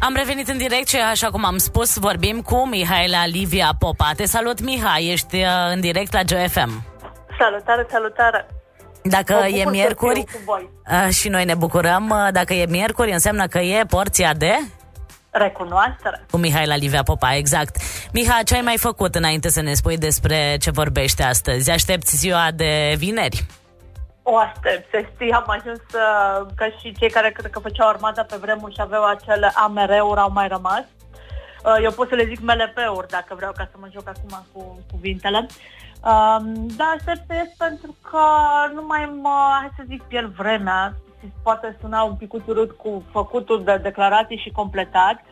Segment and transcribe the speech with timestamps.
[0.00, 4.12] Am revenit în direct și așa cum am spus, vorbim cu Mihaela Livia Popa.
[4.16, 6.84] Te salut, Mihai, ești uh, în direct la GFM.
[7.38, 8.46] Salutare, salutare!
[9.02, 10.70] Dacă Mă e bucur să miercuri, fiu cu voi.
[11.06, 14.58] uh, și noi ne bucurăm, uh, dacă e miercuri, înseamnă că e porția de...
[15.30, 16.24] Recunoaștere.
[16.30, 17.76] Cu Mihaela Livia Popa, exact.
[18.12, 21.70] Miha, ce ai mai făcut înainte să ne spui despre ce vorbești astăzi?
[21.70, 23.46] Aștepți ziua de vineri?
[24.32, 28.22] O aștept, să știi, am ajuns uh, ca și cei care cred că făceau armata
[28.22, 30.84] pe vremuri și aveau acele AMR-uri, au mai rămas.
[31.64, 34.78] Uh, eu pot să le zic MLP-uri dacă vreau ca să mă joc acum cu
[34.90, 35.46] cuvintele.
[36.04, 38.24] Um, da, aștept este pentru că
[38.74, 40.94] nu mai mă, hai să zic, pierd vremea.
[41.42, 45.24] Poate suna un pic urât cu făcutul de declarații și completat.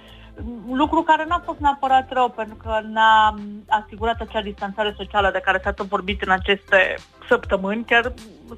[0.72, 3.34] Lucru care n-a fost neapărat rău, pentru că n-a
[3.68, 6.94] asigurat acea distanțare socială de care s-a tot vorbit în aceste
[7.28, 7.84] săptămâni.
[7.84, 8.12] Chiar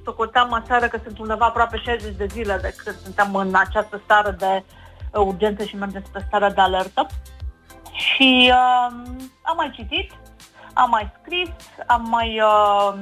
[0.05, 4.30] socoteam aseară că sunt undeva aproape 60 de zile de când suntem în această stare
[4.30, 4.65] de
[5.12, 7.06] uh, urgență și mergem spre starea de alertă.
[7.92, 8.97] Și uh,
[9.42, 10.12] am mai citit,
[10.72, 11.50] am mai scris,
[11.87, 12.94] am mai uh,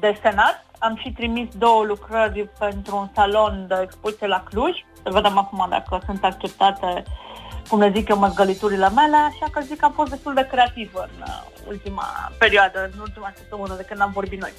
[0.00, 4.84] desenat, am și trimis două lucrări pentru un salon de expoziție la Cluj.
[5.02, 7.02] Să vedem acum dacă sunt acceptate,
[7.68, 10.90] cum le zic eu, măzgăliturile mele, așa că zic că am fost destul de creativ
[10.94, 14.52] în uh, ultima perioadă, în ultima săptămână de când am vorbit noi.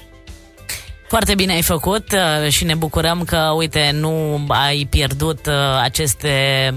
[1.07, 6.73] Foarte bine ai făcut uh, și ne bucurăm că, uite, nu ai pierdut uh, aceste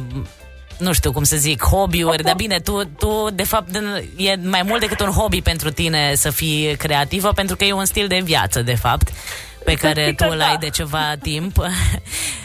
[0.78, 3.74] nu știu cum să zic, hobby-uri, dar bine, tu, tu de fapt
[4.16, 7.84] e mai mult decât un hobby pentru tine să fii creativă, pentru că e un
[7.84, 9.08] stil de viață, de fapt,
[9.64, 11.56] pe care tu îl ai de ceva timp.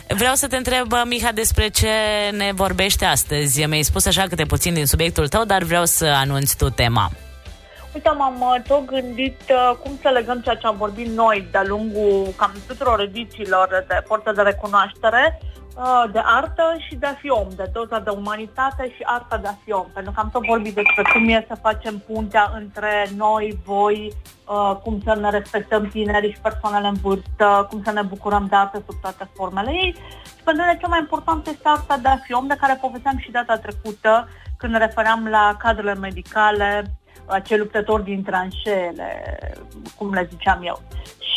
[0.07, 1.89] Vreau să te întreb, Miha, despre ce
[2.31, 3.65] ne vorbește astăzi.
[3.65, 7.11] Mi-ai spus așa câte puțin din subiectul tău, dar vreau să anunți tu tema.
[7.93, 11.63] Uite, m-am uh, tot gândit uh, cum să legăm ceea ce am vorbit noi de-a
[11.65, 15.55] lungul cam tuturor edițiilor de Forță de Recunoaștere uh,
[16.11, 19.55] de artă și de a fi om, de doza de umanitate și arta de a
[19.63, 19.85] fi om.
[19.93, 24.13] Pentru că am tot vorbit despre cum e să facem puntea între noi, voi,
[24.47, 28.55] uh, cum să ne respectăm tinerii și persoanele în vârstă, cum să ne bucurăm de
[28.55, 29.95] artă sub toate formele ei.
[30.25, 33.17] Și pentru mine cel mai important este arta de a fi om, de care povesteam
[33.17, 36.83] și data trecută, când ne refeream la cadrele medicale,
[37.25, 39.39] acei luptători din tranșeele,
[39.97, 40.81] cum le ziceam eu.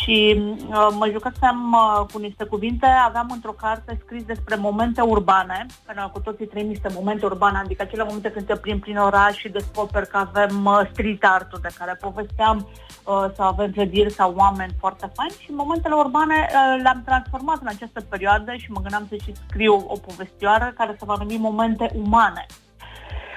[0.09, 5.65] Și uh, mă jucasem uh, cu niște cuvinte, aveam într-o carte scris despre momente urbane,
[5.85, 8.97] pentru că cu toții trăim niște momente urbane, adică acele momente când te plimbi prin
[8.97, 14.11] oraș și descoperi că avem uh, street art de care povesteam, uh, sau avem clădiri
[14.11, 18.81] sau oameni foarte faini și momentele urbane uh, le-am transformat în această perioadă și mă
[18.81, 22.45] gândeam să și scriu o povestioară care se va numi momente umane.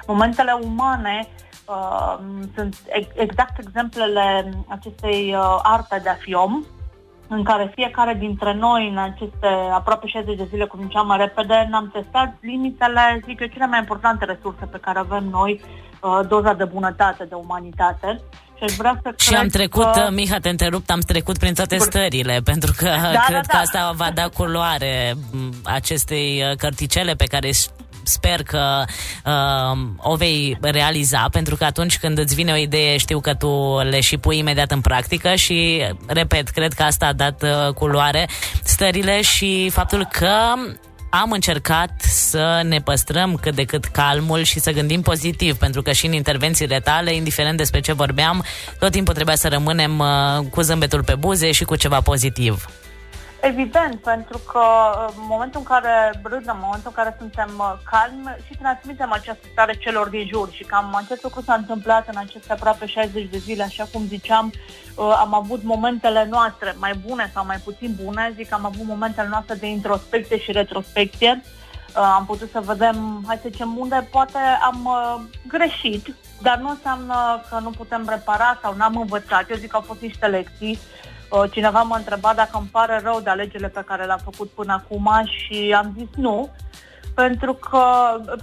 [0.06, 1.28] Momentele umane
[1.72, 2.18] uh,
[2.56, 2.76] sunt
[3.14, 6.64] exact exemplele acestei uh, arte de a fi om,
[7.28, 11.66] în care fiecare dintre noi, în aceste aproape 60 de zile, cum ziceam mai repede,
[11.70, 15.60] ne-am testat limitele, zic eu, cele mai importante resurse pe care avem noi,
[16.00, 18.20] uh, doza de bunătate, de umanitate.
[18.56, 20.08] Și, aș vrea să și am trecut, că...
[20.12, 23.52] Miha, te întrerupt, am trecut prin toate stările, pentru că da, cred da, da.
[23.52, 25.14] că asta va da culoare
[25.64, 27.50] acestei cărticele pe care
[28.12, 28.84] sper că
[29.24, 33.78] uh, o vei realiza, pentru că atunci când îți vine o idee, știu că tu
[33.78, 38.28] le și pui imediat în practică și, repet, cred că asta a dat uh, culoare
[38.62, 40.32] stările și faptul că
[41.14, 45.92] am încercat să ne păstrăm cât de cât calmul și să gândim pozitiv, pentru că
[45.92, 48.44] și în intervențiile tale, indiferent despre ce vorbeam,
[48.78, 52.66] tot timpul trebuia să rămânem uh, cu zâmbetul pe buze și cu ceva pozitiv.
[53.44, 54.64] Evident, pentru că
[55.06, 59.46] în momentul în care râdem, în momentul în care suntem uh, calmi și transmitem această
[59.52, 63.38] stare celor din jur și cam acest lucru s-a întâmplat în aceste aproape 60 de
[63.38, 64.52] zile, așa cum ziceam,
[64.94, 69.28] uh, am avut momentele noastre mai bune sau mai puțin bune, zic am avut momentele
[69.28, 74.38] noastre de introspecție și retrospecție, uh, am putut să vedem, hai să zicem, unde poate
[74.64, 74.88] am
[75.46, 79.50] greșit, dar nu înseamnă că nu putem repara sau n-am învățat.
[79.50, 81.11] Eu zic că au fost niște lecții Uh,
[81.50, 85.10] cineva m-a întrebat dacă îmi pare rău de alegerile pe care le-am făcut până acum
[85.24, 86.50] și am zis nu,
[87.14, 87.84] pentru că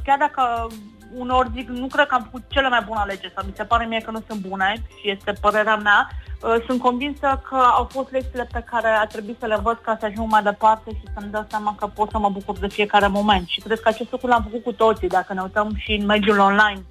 [0.03, 0.67] chiar dacă
[1.15, 3.85] unor zic, nu cred că am făcut cele mai bune alegeri sau mi se pare
[3.85, 6.09] mie că nu sunt bune și este părerea mea,
[6.41, 9.97] uh, sunt convinsă că au fost lecțiile pe care a trebuit să le văd ca
[9.99, 13.07] să ajung mai departe și să-mi dau seama că pot să mă bucur de fiecare
[13.07, 13.47] moment.
[13.47, 16.39] Și cred că acest lucru l-am făcut cu toții, dacă ne uităm și în mediul
[16.39, 16.81] online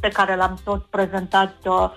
[0.00, 1.90] pe care l-am tot prezentat uh,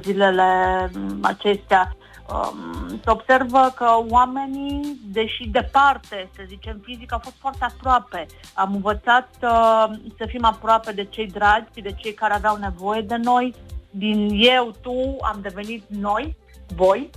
[0.00, 0.90] zilele
[1.20, 1.96] acestea
[2.28, 8.26] um, se observă că oamenii, deși departe, să zicem, fizic, au fost foarte aproape.
[8.54, 9.84] Am învățat uh,
[10.18, 13.54] să fim aproape de cei dragi, de cei care aveau nevoie de noi.
[13.90, 16.36] Din eu, tu, am devenit noi,
[16.74, 17.10] voi.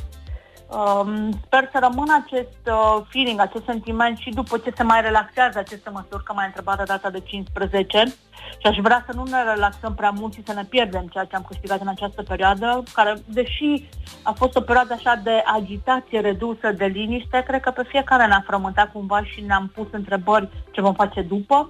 [0.68, 5.60] Um, sper să rămână acest uh, feeling, acest sentiment și după ce se mai relaxează
[5.60, 8.04] aceste măsuri, că mai întrebat de data de 15
[8.58, 11.36] și aș vrea să nu ne relaxăm prea mult și să ne pierdem ceea ce
[11.36, 13.90] am câștigat în această perioadă, care, deși
[14.24, 18.44] a fost o perioadă așa de agitație redusă, de liniște, cred că pe fiecare ne-a
[18.48, 21.70] frământat cumva și ne-am pus întrebări ce vom face după.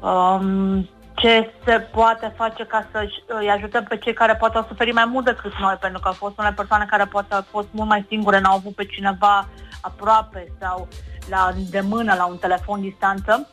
[0.00, 4.94] Um, ce se poate face ca să îi ajutăm pe cei care poate au suferit
[4.94, 7.88] mai mult decât noi, pentru că au fost unele persoane care poate au fost mult
[7.88, 9.48] mai singure, n-au avut pe cineva
[9.80, 10.88] aproape sau
[11.28, 13.48] la îndemână, la un telefon distanță.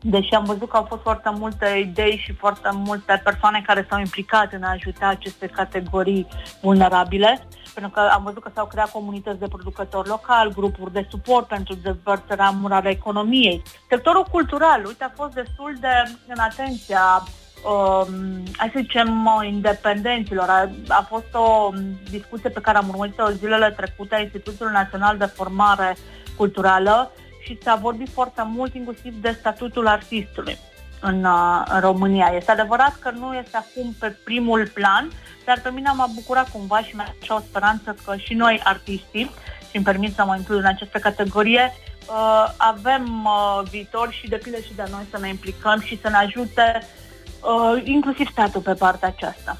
[0.00, 3.98] Deși am văzut că au fost foarte multe idei și foarte multe persoane care s-au
[3.98, 6.26] implicat în a ajuta aceste categorii
[6.60, 11.46] vulnerabile, pentru că am văzut că s-au creat comunități de producători locali, grupuri de suport
[11.46, 13.62] pentru dezvărsarea ale economiei.
[13.88, 15.88] Sectorul cultural, uite, a fost destul de
[16.26, 17.22] în atenția
[17.64, 20.48] um, hai să zicem, independenților.
[20.48, 21.70] A, a fost o
[22.10, 25.96] discuție pe care am urmărit-o zilele trecute a Institutul Național de Formare
[26.36, 27.10] Culturală
[27.44, 30.58] și s-a vorbit foarte mult inclusiv de statutul artistului
[31.04, 32.32] în, uh, în România.
[32.36, 35.10] Este adevărat că nu este acum pe primul plan,
[35.44, 39.30] dar pe mine m-a bucurat cumva și mi-a așa o speranță că și noi, artiștii,
[39.70, 41.72] și îmi permit să mă includ în această categorie,
[42.08, 46.16] uh, avem uh, viitor și depinde și de noi să ne implicăm și să ne
[46.16, 46.86] ajute
[47.40, 49.56] uh, inclusiv statul pe partea aceasta.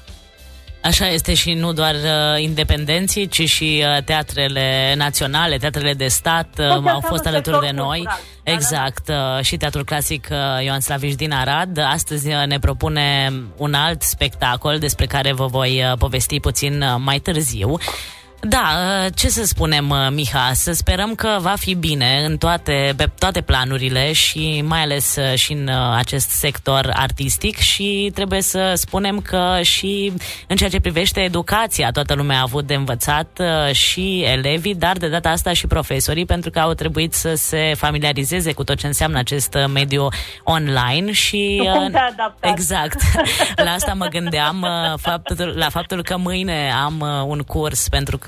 [0.85, 6.47] Așa este și nu doar uh, independenții, ci și uh, teatrele naționale, teatrele de stat
[6.59, 7.97] uh, au fost alături de noi.
[7.97, 8.19] Cultural.
[8.43, 11.77] Exact, uh, și Teatrul Clasic uh, Ioan Slaviș din Arad.
[11.77, 16.95] Astăzi uh, ne propune un alt spectacol despre care vă voi uh, povesti puțin uh,
[16.97, 17.77] mai târziu.
[18.39, 18.71] Da,
[19.05, 23.09] uh, ce să spunem, uh, Miha, să sperăm că va fi bine în toate, pe
[23.19, 29.19] toate planurile și mai ales uh, și în acest sector artistic și trebuie să spunem
[29.19, 30.13] că și
[30.47, 33.41] în ceea ce privește educația, toată lumea a avut de învățat
[33.71, 38.53] și elevii, dar de data asta și profesorii, pentru că au trebuit să se familiarizeze
[38.53, 40.07] cu tot ce înseamnă acest mediu
[40.43, 41.69] online și...
[41.73, 43.01] Cum te Exact.
[43.65, 44.67] La asta mă gândeam,
[44.97, 48.24] faptul, la faptul că mâine am un curs pentru că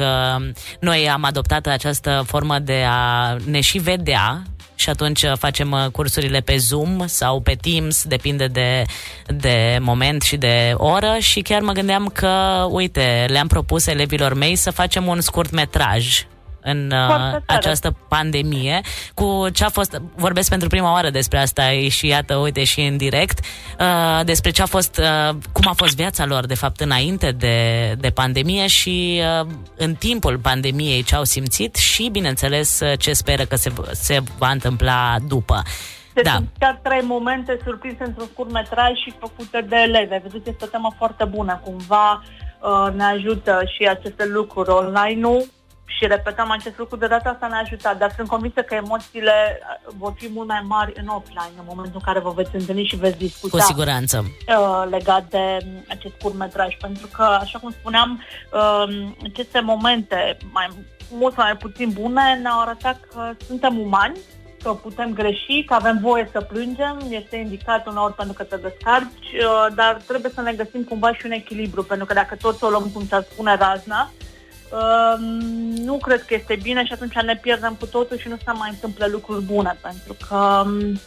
[0.79, 4.43] noi am adoptat această formă de a ne și vedea
[4.75, 8.83] și atunci facem uh, cursurile pe Zoom sau pe Teams, depinde de,
[9.25, 14.55] de moment și de oră și chiar mă gândeam că, uite, le-am propus elevilor mei
[14.55, 16.25] să facem un scurt metraj
[16.67, 18.81] în uh, această pandemie,
[19.13, 22.97] cu ce a fost, vorbesc pentru prima oară despre asta și iată, uite, și în
[22.97, 23.39] direct,
[23.79, 27.95] uh, despre ce a fost, uh, cum a fost viața lor, de fapt, înainte de,
[27.99, 29.47] de pandemie și uh,
[29.77, 34.49] în timpul pandemiei ce au simțit și, bineînțeles, uh, ce speră că se, se va
[34.49, 35.61] întâmpla după.
[36.13, 36.31] Deci da.
[36.31, 40.07] sunt chiar trei momente surprinse într-un scurt metraj și făcute de elevi.
[40.07, 41.61] Vedeți, este o temă foarte bună.
[41.63, 42.23] Cumva
[42.59, 45.45] uh, ne ajută și aceste lucruri online-ul
[45.87, 49.93] și repetăm acest lucru, de data asta ne-a ajutat, dar sunt convinsă că emoțiile uh,
[49.97, 52.95] vor fi mult mai mari în offline, în momentul în care vă veți întâlni și
[52.95, 53.57] veți discuta.
[53.57, 54.25] Cu siguranță.
[54.47, 55.57] Uh, legat de
[55.89, 58.23] acest curmetraj, pentru că, așa cum spuneam,
[58.53, 60.67] uh, aceste momente mai
[61.11, 64.17] mult sau mai puțin bune ne-au arătat că suntem umani,
[64.63, 69.31] că putem greși, că avem voie să plângem, este indicat uneori pentru că te descarci,
[69.33, 72.69] uh, dar trebuie să ne găsim cumva și un echilibru, pentru că dacă tot o
[72.69, 74.11] luăm, cum se spune razna,
[74.71, 75.19] Uh,
[75.83, 78.69] nu cred că este bine și atunci ne pierdem cu totul și nu se mai
[78.69, 80.99] întâmplă lucruri bune, pentru că, um,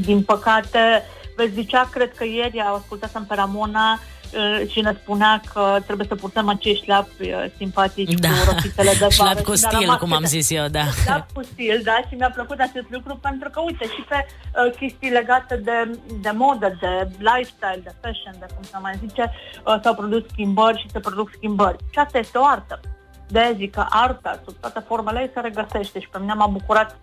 [0.00, 1.04] din păcate,
[1.36, 4.19] vezi zicea, cred că ieri au ascultat pe Ramona Uh,
[4.66, 8.28] și ne spunea că trebuie să purtăm acești șlapi uh, simpatici da.
[8.28, 9.40] cu rochitele de vară.
[9.40, 10.84] cu stil, cum am zis eu, da.
[11.04, 14.72] Șlap cu stil, da, și mi-a plăcut acest lucru pentru că, uite, și pe uh,
[14.78, 19.32] chestii legate de, de modă, de lifestyle, de fashion, de cum se mai zice,
[19.66, 21.76] uh, s-au produs schimbări și se produc schimbări.
[21.90, 22.80] Și asta este o artă.
[23.28, 26.98] de zic că arta, sub toate formele ei, se regăsește și pe mine m-a bucurat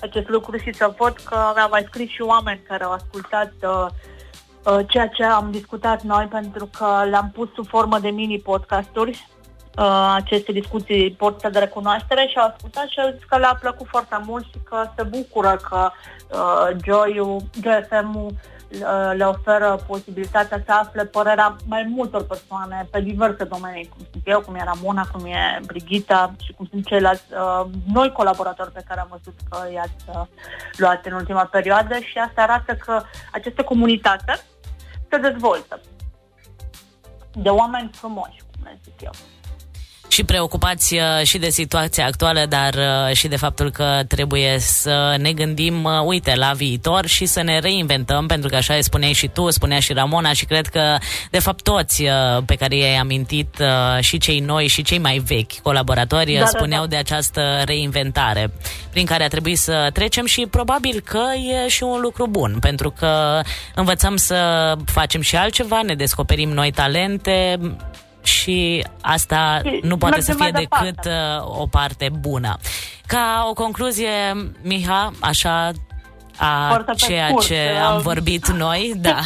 [0.00, 3.86] acest lucru și să văd că mi-au mai scris și oameni care au ascultat uh,
[3.90, 4.19] Uh,
[4.88, 9.26] ceea ce am discutat noi pentru că le-am pus sub formă de mini-podcasturi
[9.78, 13.86] uh, aceste discuții porte de recunoaștere și au ascultat și au zis că le-a plăcut
[13.86, 15.90] foarte mult și că se bucură că
[16.30, 18.59] uh, Joy-ul, Joy FM-ul uh,
[19.14, 24.40] le oferă posibilitatea să afle părerea mai multor persoane pe diverse domenii, cum sunt eu,
[24.40, 29.00] cum e Ramona, cum e Brigita și cum sunt ceilalți uh, noi colaboratori pe care
[29.00, 30.26] am văzut că i-ați uh,
[30.76, 34.40] luat în ultima perioadă și asta arată că această comunitate
[35.10, 35.80] se dezvoltă
[37.32, 39.12] de oameni frumoși, cum le zic eu.
[40.10, 45.16] Și preocupați uh, și de situația actuală, dar uh, și de faptul că trebuie să
[45.18, 49.28] ne gândim, uh, uite, la viitor și să ne reinventăm, pentru că așa spuneai și
[49.28, 50.96] tu, spunea și Ramona și cred că,
[51.30, 52.04] de fapt, toți
[52.46, 53.62] pe care i-ai amintit,
[54.00, 56.94] și cei noi și cei mai vechi colaboratori, da, spuneau da, da.
[56.94, 58.52] de această reinventare
[58.90, 61.22] prin care a trebuit să trecem și probabil că
[61.64, 63.40] e și un lucru bun, pentru că
[63.74, 67.58] învățăm să facem și altceva, ne descoperim noi talente,
[68.22, 72.56] și asta și nu poate să fie decât uh, o parte bună.
[73.06, 74.10] Ca o concluzie,
[74.62, 75.70] Miha, așa
[76.40, 77.46] a ceea scurt.
[77.46, 79.18] ce am uh, vorbit noi, da.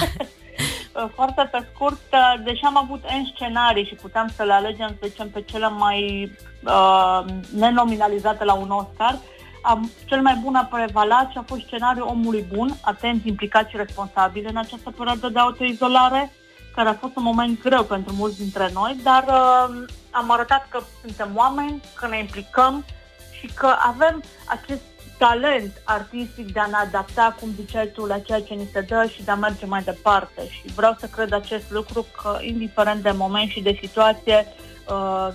[1.15, 5.07] Foarte pe scurt, uh, deși am avut în scenarii și puteam să le alegem, să
[5.09, 6.31] zicem, pe cele mai
[6.65, 7.25] uh,
[7.57, 9.19] nenominalizate la un Oscar,
[9.63, 13.77] am, cel mai bun a prevalat și a fost scenariul omului bun, atent, implicat și
[13.77, 16.33] responsabil în această perioadă de autoizolare,
[16.75, 20.81] care a fost un moment greu pentru mulți dintre noi, dar uh, am arătat că
[21.01, 22.85] suntem oameni, că ne implicăm
[23.39, 24.83] și că avem acest
[25.19, 29.07] talent artistic de a ne adapta, cum ziceai tu, la ceea ce ni se dă
[29.13, 30.49] și de a merge mai departe.
[30.49, 34.64] Și vreau să cred acest lucru că, indiferent de moment și de situație, uh,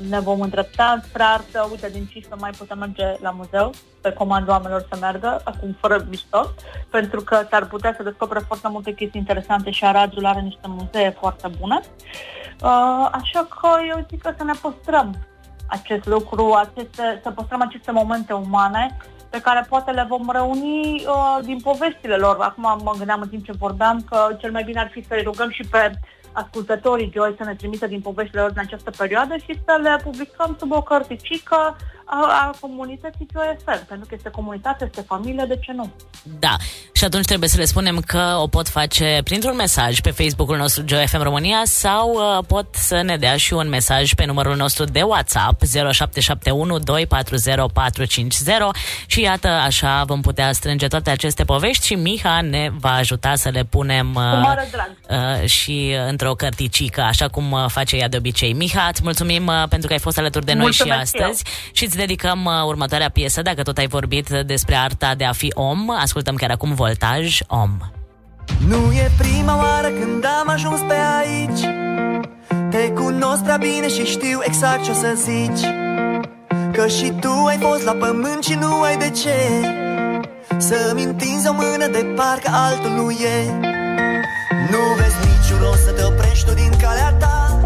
[0.10, 1.68] ne vom îndrepta spre artă.
[1.72, 6.06] Uite, din 15 mai putem merge la muzeu, pe comandă oamenilor să meargă, acum fără
[6.10, 6.46] mișto,
[6.90, 11.16] pentru că s-ar putea să descopere foarte multe chestii interesante și Aradul are niște muzee
[11.20, 11.80] foarte bune.
[12.62, 15.16] Uh, așa că eu zic că să ne păstrăm
[15.68, 18.98] acest lucru, aceste, să păstrăm aceste momente umane
[19.30, 22.38] pe care poate le vom reuni uh, din poveștile lor.
[22.40, 25.50] Acum mă gândeam în timp ce vorbeam că cel mai bine ar fi să-i rugăm
[25.50, 25.92] și pe
[26.32, 30.56] ascultătorii Joy să ne trimită din poveștile lor din această perioadă și să le publicăm
[30.60, 31.76] sub o cărticică
[32.10, 35.90] a, a comunității POFM, pentru că este comunitate, este familie, de ce nu?
[36.40, 36.56] Da,
[36.92, 40.84] și atunci trebuie să le spunem că o pot face printr-un mesaj pe Facebook-ul nostru
[40.84, 45.02] GeoFM România sau uh, pot să ne dea și un mesaj pe numărul nostru de
[45.02, 48.58] WhatsApp 0771 240 450
[49.06, 53.50] și iată, așa vom putea strânge toate aceste povești și Miha ne va ajuta să
[53.50, 54.24] le punem uh,
[55.10, 58.54] uh, și într-o cărticică, așa cum uh, face ea de obicei.
[58.54, 61.72] Miha, îți mulțumim uh, pentru că ai fost alături de noi Mulțumesc și astăzi eu.
[61.72, 65.52] și îți dedicăm uh, următoarea piesă, dacă tot ai vorbit despre arta de a fi
[65.56, 65.90] om.
[65.90, 67.70] Ascultăm chiar acum Voltaj Om.
[68.68, 71.62] Nu e prima oară când am ajuns pe aici
[72.70, 75.66] Te cunosc prea bine și știu exact ce o să zici
[76.72, 79.38] Că și tu ai fost la pământ și nu ai de ce
[80.58, 83.38] Să-mi întinzi o mână de parcă altul nu e
[84.72, 87.59] Nu vezi niciun rost să te oprești tu din calea ta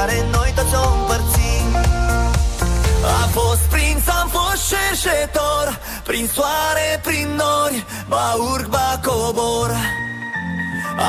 [0.00, 1.68] care noi toți o împărțim.
[3.20, 5.64] A fost prinț, am fost cerșetor
[6.08, 7.78] Prin soare, prin nori
[8.08, 9.70] Ba urc, ba cobor.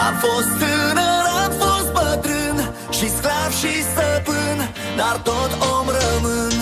[0.06, 2.58] Am fost tânăr, am fost bătrân
[2.98, 4.58] Și sclav și stăpân
[5.00, 6.54] Dar tot om rămân.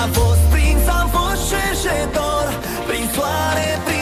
[0.00, 2.44] Am fost prinț, am fost cerșetor
[2.88, 3.99] Prin soare, prin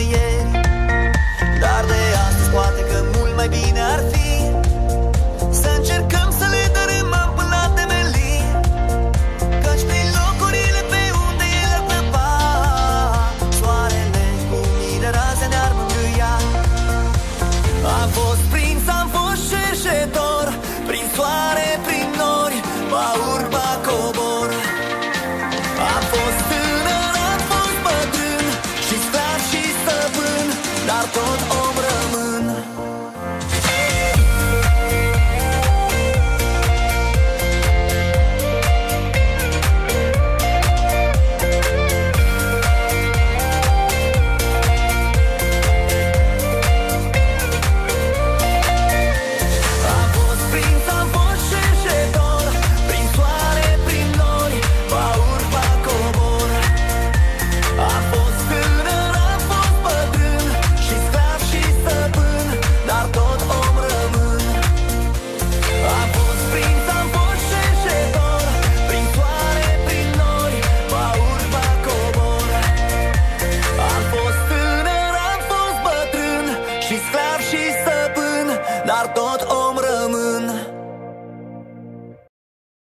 [0.00, 0.29] yeah.